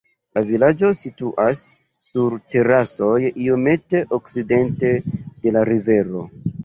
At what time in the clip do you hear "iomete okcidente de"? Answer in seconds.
3.47-5.55